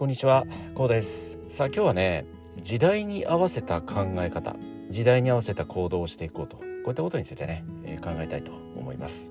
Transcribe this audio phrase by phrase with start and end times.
[0.00, 1.38] こんにちは、こうです。
[1.50, 2.24] さあ今日はね、
[2.62, 4.56] 時代に合わせた考え方、
[4.88, 9.30] 時代に合わせた行動をしていこうと、こういったことについてね、えー考えたいと思います。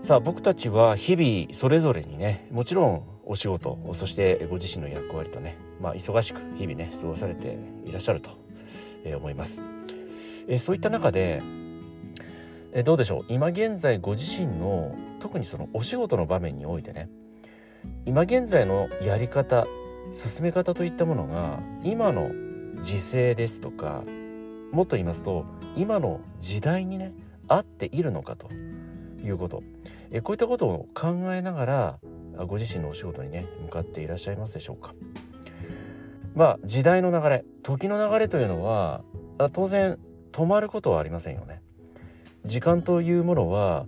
[0.00, 8.30] さあ僕たちは日々それぞれにね、もちろんお仕事、そしてご自身の役割とね、まあ忙しく日々ね、過ごされていらっしゃると、
[9.04, 9.62] えー思います。
[10.48, 11.42] えーそういった中で、
[12.72, 13.26] えーどうでしょう？
[13.28, 17.08] 今現在ご自身の特にそのお仕事の場面においてね
[18.04, 19.66] 今現在のやり方
[20.12, 22.30] 進め方といったものが今の
[22.82, 24.04] 時勢ですとか
[24.72, 25.44] もっと言いますと
[25.76, 27.12] 今の時代にね
[27.48, 28.48] 合っているのかと。
[29.26, 29.62] いうこと。
[30.10, 31.98] えこういったことを考えながら
[32.46, 34.94] ご自身のお仕事にね向かっていらっしゃいますでしょうか。
[36.34, 39.02] まあ時代の流れ時の流れというのは
[39.52, 39.98] 当然
[40.32, 41.62] 止まることはありませんよね。
[42.44, 43.86] 時間というものは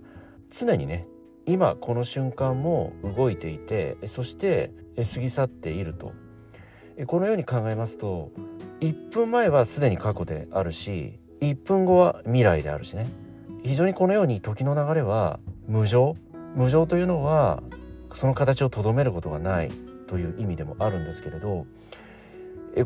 [0.49, 1.07] 常にね
[1.49, 6.13] 今この瞬間も動いていてそして過ぎ去っていると。
[7.07, 8.29] このように考えますと
[8.81, 13.07] 1分前はすでに過去であるし1分後は未来であるしね。
[13.63, 16.15] 非常にこのように時の流れは無常。
[16.55, 17.63] 無常というのは
[18.13, 19.71] その形をとどめることがない
[20.07, 21.65] という意味でもあるんですけれど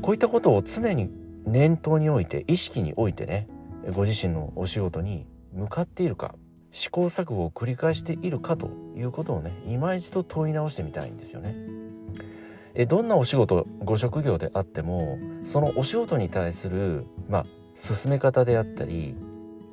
[0.02, 1.10] こういったことを常に
[1.46, 3.48] 念頭に置いて意識に置いてね
[3.94, 6.36] ご自身のお仕事に向かっているか
[6.74, 11.56] 試行錯誤を繰り返しているかということをね今一度問い直してみたいんですよね。
[12.76, 19.16] えどんなお仕事ご職業であってもそのお仕事に対するまあ進め方であったり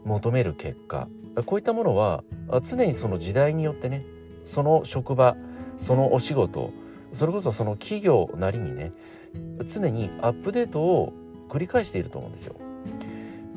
[0.05, 1.09] 求める結果
[1.47, 2.23] こういったものは
[2.63, 4.05] 常にその時代によってね
[4.45, 5.37] その職場
[5.79, 6.71] そのお仕事
[7.15, 8.93] それこそその企業なりにね
[9.67, 11.15] 常にアップデートを
[11.49, 12.57] 繰り返していると思うんですよ。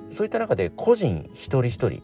[0.09, 2.03] そういった中で個人一人一人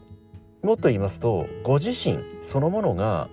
[0.62, 3.28] もっと言いますとご自身そのものが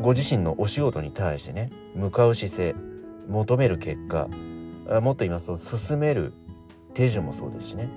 [0.00, 2.74] ご自身のお仕事に対してね向かう姿勢
[3.28, 4.28] 求める結果
[5.00, 6.32] もっと言いますと進める
[6.94, 7.88] 手順もそうですしね。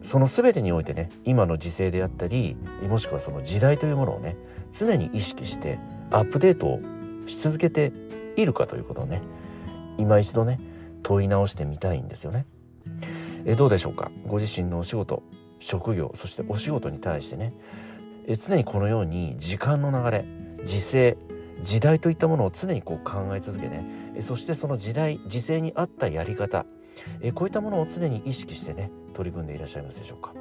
[0.00, 4.36] その全てにおいてね今の時勢であったりもしくはその時代というものをね
[4.70, 5.78] 常に意識して
[6.10, 6.80] アップデートを
[7.26, 7.92] し続けて
[8.36, 9.22] いるかということをね
[9.96, 10.58] 今一度ね
[11.02, 12.46] 問い直してみたいんですよね。
[13.46, 14.10] えどうでしょうか？
[14.26, 15.22] ご自身のお仕事。
[15.64, 17.54] 職業そしてお仕事に対してね。
[18.26, 20.24] え常にこのように時間の流れ
[20.62, 21.16] 時勢
[21.62, 24.12] 時代といったものを常にこう考え続けね。
[24.14, 26.66] えそしてその時代時勢に合ったやり方。
[27.22, 30.32] えこういったものを常に意識してね取り組んでいらっしゃいますでしょうか、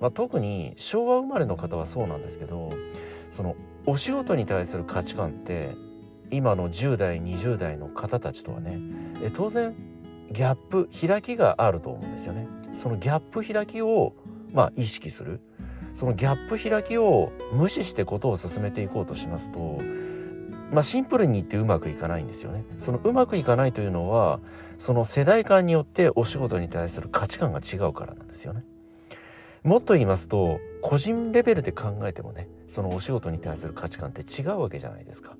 [0.00, 2.72] まあ、特に昭和生まれの方はそうなんですけど
[3.30, 3.56] その
[3.86, 5.76] お仕事に対する価値観って
[6.30, 8.78] 今の10代20代の方たちとはね
[9.22, 9.74] え当然
[10.32, 12.46] ギャップ開きがあると思うんですよね。
[12.74, 14.14] そのギャップ開きを
[14.52, 15.40] まあ意識する
[15.94, 19.78] そのギャップ開きを無視してことを進めていこうとしますと、
[20.70, 22.64] まあ、シンプルに言ってうまくいかないんですよね。
[22.78, 24.40] そのうまくいかないというのは
[24.78, 28.64] その世代間によってお仕事に対する価値観が違うからなんですよね。
[29.62, 35.36] もっと言いますと個人レベルで考えてもねそのお仕事に対する価値観って違うわけじゃないですか。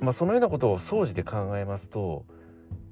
[0.00, 2.24] まあ、そのようなことを総じて考えますと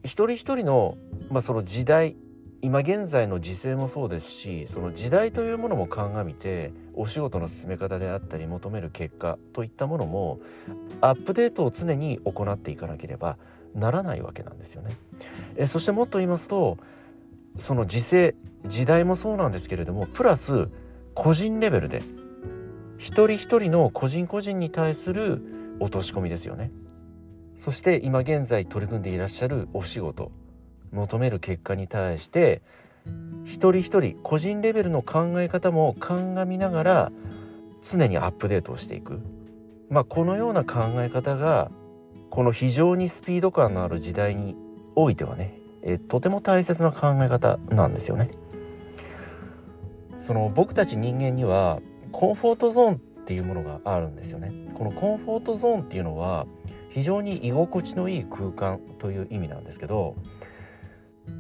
[0.05, 0.97] 一人一人の,、
[1.31, 2.17] まあその時代
[2.63, 10.41] 今現在の時勢もそうですしその時代というものも鑑みてお仕事の進め方であったり求める結果といったものも
[11.01, 13.39] アップデートを常に行っていかなければ
[13.75, 14.97] ならないわけなんですよね。
[15.57, 16.77] えそしてもっと言いますと
[17.59, 18.35] その時勢
[18.67, 20.69] 時代もそうなんですけれどもプラス
[21.15, 22.03] 個人レベルで
[22.99, 25.43] 一人一人の個人個人に対する
[25.81, 26.71] 落とし込みですよね。
[27.61, 30.33] そして今現在取り組んでいらっしゃるお仕事
[30.93, 32.63] 求める結果に対して
[33.45, 37.13] 一人一人個人レベルの考え方も鑑みながら
[37.83, 39.21] 常にアップデートをしていく、
[39.91, 41.71] まあ、このような考え方が
[42.31, 44.57] この非常にスピード感のある時代に
[44.97, 48.31] おいてはねえとても大切な考え方なんですよね。
[50.19, 51.81] その僕たち人間には
[52.11, 54.51] コンフォートゾーンっていうものがあるんですよね。
[54.75, 56.49] このコンフォートゾーンっていうのは
[56.89, 60.17] 非常に居心地のいい空間という意味なんですけど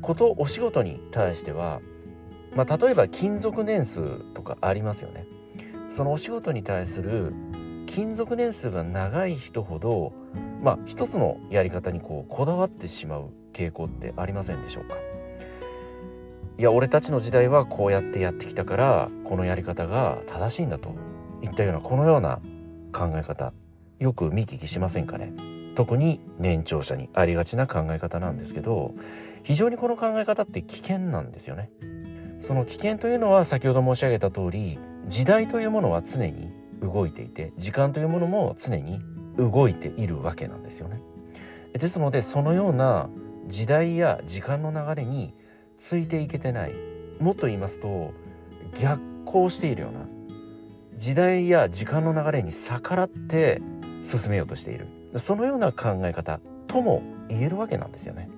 [0.00, 1.80] ことお仕事に対しては、
[2.54, 5.26] まあ、例えば勤続年数とかありますよね。
[5.88, 7.34] そのお仕事に対する
[7.88, 10.12] 勤続年数が長い人ほど、
[10.62, 14.94] まあ、一つのやり方にこうこだわってしまう傾向ってありませんでしょうか
[16.56, 20.94] いや俺たちの時代はこうやってやってきたからこのやり方が正しいんだと
[21.42, 22.40] いったようなこのような
[22.92, 23.52] 考え方
[23.98, 25.32] よく見聞きしませんかね？
[25.74, 28.94] 特に年長者にありがちな考え方なんですけど
[29.42, 31.70] 非常にこの考え方って危険なんですよね
[32.38, 36.50] その危険というのは先ほど申し上げた通り時代というものは常に
[36.80, 39.00] 動いていて時間というものも常に
[39.36, 41.00] 動いているわけなんですよね。
[41.72, 43.08] ですのでそのような
[43.46, 45.34] 時代や時間の流れに
[45.78, 46.74] ついていけてない
[47.20, 48.12] もっと言いますと
[48.80, 50.00] 逆行しているような
[51.00, 53.62] 時代や時間の流れに逆らって
[54.02, 54.86] 進めようとしている
[55.16, 58.28] そのような考え方とも言えるわけなんですよね。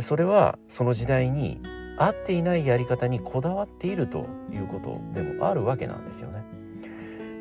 [0.00, 1.60] それはその時代に
[1.96, 6.42] 合っていないやり方にこだわっているということでもあるわけなんですよね。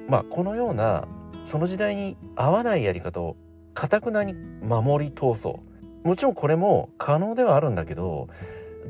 [0.08, 1.08] まあこのような
[1.44, 3.36] その時代に合わないやり方を
[3.74, 5.62] かたくなに守り通そ
[6.04, 8.28] うもちろんこれも可能ではあるんだけど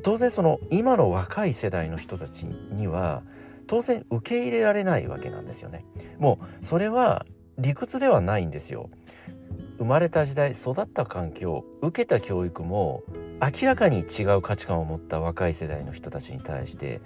[0.04, 3.24] 当然その今の若い世代の人たちには
[3.69, 5.86] 当然受け入れられないわけなんですよね。
[6.18, 7.27] もうそれは
[7.60, 8.89] 理屈ではないんですよ。
[9.77, 13.04] 生まれた時代育った環境受けた教育も
[13.39, 17.00] 明らかに違う価値観を持った若い世代の人たちに対して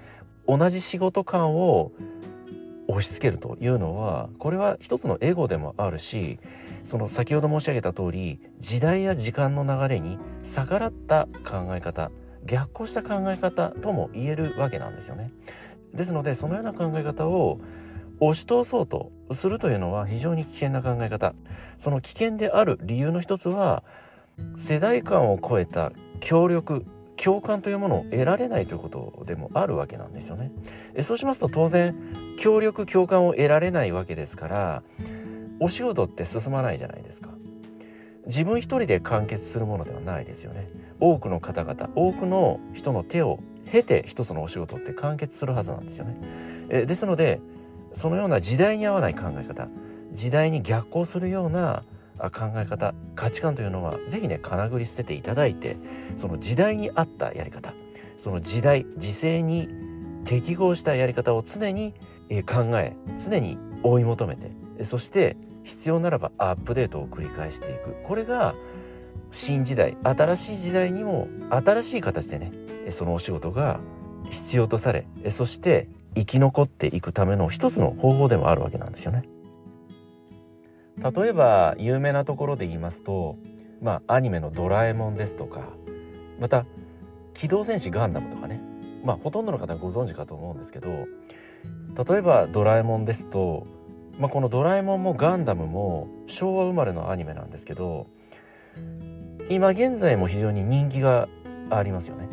[0.47, 1.91] 同じ仕事観を
[2.87, 6.39] 押し付けるというのはこれは一つのエゴでもあるし
[6.83, 12.09] その先ほど申し上げた通り時代や時間の流れに逆らった考え方
[12.45, 15.31] 逆行した考え方とも言えるわけなんですよね。
[15.93, 17.59] ですのでそのような考え方を
[18.19, 21.33] 押し通そうとするというのは非常に危険な考え方
[21.77, 23.83] その危険である理由の一つは
[24.55, 26.85] 世代間を超えた協力
[27.15, 30.51] 共感というものを得られないということでもあるわけなんですよね。
[30.95, 31.95] えそうしますと当然
[32.37, 34.83] 協力共感を得られないわけですから
[35.59, 37.29] お仕事って進まないじゃないですか。
[38.25, 40.69] 自分一人で完結するものではないですよね。
[40.99, 43.39] 多くの方々多くの人の手を
[43.71, 46.15] 経て一つのお仕事って完結するはずなんですよね。
[46.69, 47.39] えですので
[47.93, 49.67] そのような時代に合わない考え方
[50.11, 51.83] 時代に逆行するような
[52.17, 55.77] 考え方価値観というのは是非ね金繰り捨てていただいて
[56.15, 57.73] その時代に合ったやり方
[58.17, 59.67] その時代時勢に
[60.25, 61.93] 適合したやり方を常に
[62.45, 64.51] 考え常に追い求めて
[64.83, 68.55] そして必要ならばアップデートを繰り返していくこれが
[69.31, 72.51] 新時代新しい時代にも新しい形でね
[72.91, 73.79] そのお仕事が
[74.29, 79.23] 必要とされそして生き残っていくための一つの方法でもあるわけなんですよね。
[80.97, 83.37] 例えば有名なところで言いますと
[83.81, 85.61] まあアニメの「ドラえもん」ですとか
[86.39, 86.65] また
[87.33, 88.61] 「機動戦士ガンダム」とかね
[89.03, 91.07] まあほとんどの方ご存知かと思うんですけど
[92.07, 93.65] 例えば「ドラえもん」ですと、
[94.19, 98.05] まあ、この「ドラえもん」も「ガンダム」も昭和生まれのアニメなんですけど
[99.49, 101.27] 今現在も非常に人気が
[101.69, 102.27] ありますよね。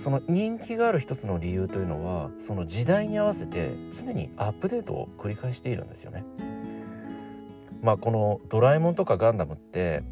[0.00, 6.24] その人気がある一つの理由というのはその時代に合わせて常にアップデートを繰り返しているんですよね。
[7.82, 10.02] まあこの「ドラえもん」とか「ガンダム」って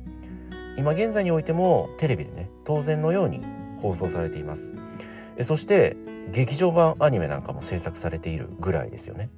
[0.76, 3.42] 今現在においてもテレビでね当然のように
[3.80, 4.74] 放送されています。
[5.40, 5.96] そして
[6.32, 9.30] 劇場版アニメなんかも制作されているぐらいですよね。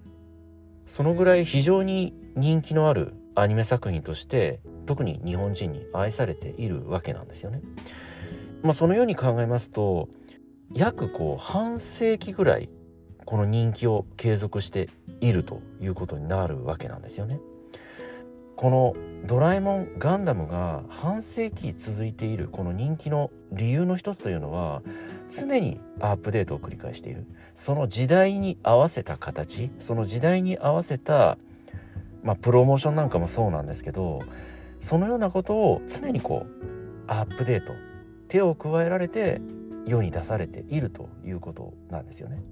[0.85, 7.63] そのぐらい非常に人気のあるアニメ作品として特に日本人に愛されているわけなんですよね。
[8.63, 10.09] まあそのように考えますと
[10.73, 12.69] 約こう半世紀ぐらい
[13.25, 14.89] この人気を継続して
[15.21, 17.41] いるということになるわけなんですよね。
[18.57, 18.95] この
[19.27, 24.83] ドラえもんガンダムが半世紀続いているこの人気の理由の一つというのは
[25.31, 31.39] 常にアップデートを繰り返しているその時代に合わせた形その時代に合わせた
[32.23, 34.21] まあプロモーションなんかもそうなんですけど
[34.79, 37.73] そのようなことを常にこうアップデート
[38.29, 39.41] 手を加えられて
[39.91, 42.43] 世に出されているということなんですよね。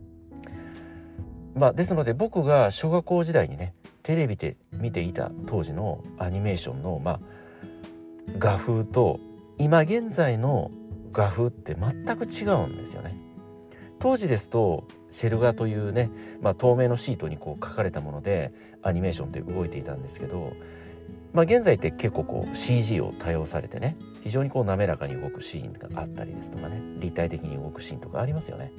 [1.55, 7.21] まあ、ですので僕が小学校時代にねテレビで見ていた当時のアニメーションの、まあ、
[8.39, 9.19] 画風と
[9.59, 10.71] 今現在の
[11.13, 13.17] 画風って全く違うんですよね。
[13.99, 18.53] 当時ですとセル画というね、まあ、透明のシートにこう書かれたもので
[18.83, 20.53] アニメーションって動いていたんですけど
[21.33, 28.73] まあ、現在って結構こう CG を多用されてね非常にこう滑らかに動くシーンがあったりですとかね立体的に動くシーンとかありますよね。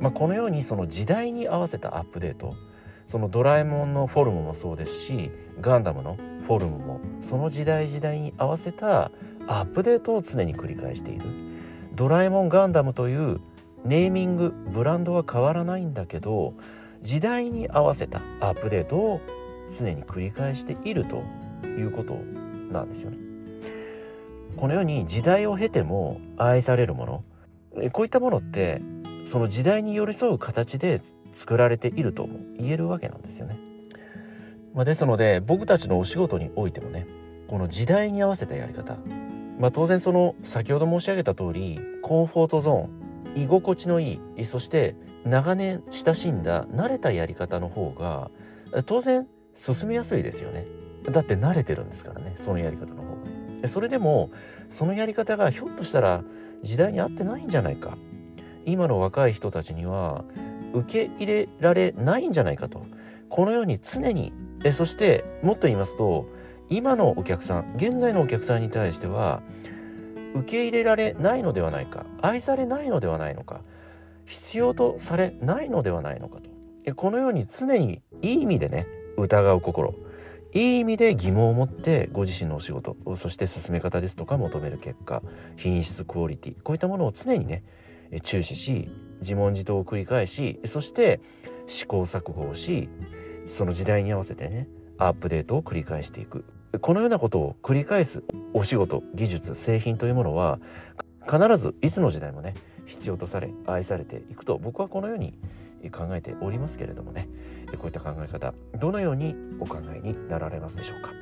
[0.00, 2.54] まあ、このようにその時代に合わせたアップデート
[3.06, 9.10] そのドラえもんのフォルムもそうですしガンダムのフォルムもその時代時代に合わせた
[9.48, 11.24] アップデートを常に繰り返している。
[11.94, 13.40] ドラえもんガンダムという
[13.84, 16.54] ネーミングブランドは変わらないんだけど
[17.02, 19.20] 時代に合わせたアップデートを
[19.68, 21.22] 常に繰り返していると
[21.78, 22.14] いうこと
[22.72, 23.18] なんですよね。
[24.56, 27.24] このように時代を経ても愛されるもの
[27.92, 28.82] こういったものって
[29.24, 31.00] その時代に寄り添う形で
[31.32, 33.58] 作られているとも言えるわけなんですよね。
[34.74, 37.06] まあ、ですので僕たちのお仕事においてもね
[37.46, 38.96] この時代に合わせたやり方
[39.58, 44.94] まあ当然その先ほど申し上げた通りコンフォートゾーン居心地のいいそして
[45.24, 48.30] 長年親しんだ慣れたやり方の方が
[48.86, 50.64] 当然進めやすいですよね。
[51.10, 53.16] だって慣れてるんですからねそのやり方の方
[53.62, 53.68] が。
[53.68, 54.30] それでも
[54.68, 56.22] そのやり方がひょっとしたら
[56.62, 57.96] 時代に合ってないんじゃないか。
[58.64, 60.24] 今の若い人たちには
[60.72, 62.86] 受け入れられないんじゃないかと。
[63.28, 64.32] このように常に
[64.64, 66.26] えそしてもっと言いますと
[66.70, 69.42] 今のお客さん現在のお客さんに対しては
[70.34, 72.04] 受け入れられないのではないか。
[72.20, 73.62] 愛されないのではないのか。
[74.26, 76.94] 必要とされないのではないのかと。
[76.94, 78.86] このように常にいい意味でね
[79.16, 79.94] 疑う心。
[80.54, 85.22] いい意味で疑問を持ってご自身のお仕事そして進め方ですとか求める結果
[85.56, 87.62] 品質クオリティこういったものを常にね
[88.22, 88.90] 注視し
[89.20, 91.20] 自問自答を繰り返しそして
[91.66, 92.88] 試行錯誤をし
[93.44, 96.44] その時代に合わせてねアップデートを繰り返していく。
[96.80, 100.58] このようなことを繰り返すお仕事技術製品というものは
[101.22, 105.38] 必ずいつの時代もね必要とされ愛されていくと僕はこのように
[105.90, 107.28] 考えておりますけれどもね。
[107.78, 111.12] こういった考え方どのようにお考えになられますでしょうか。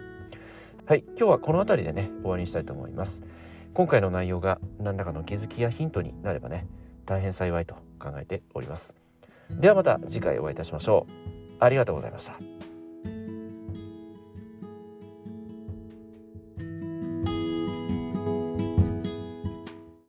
[0.86, 3.24] はい今日はこの辺りでね終わりにしたいと思います。
[3.74, 6.66] 今回の内容が何らかの気づきやヒントになればね
[7.04, 8.96] 大変幸いと考えております。
[9.50, 11.12] ではまた次回お会いいたしましょう。
[11.58, 12.55] ありがとうございました。